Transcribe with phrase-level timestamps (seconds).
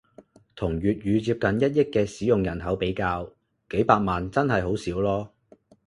[0.55, 3.31] 同粵語接近一億嘅使用人口比較，
[3.69, 5.29] 幾百萬真係好少囉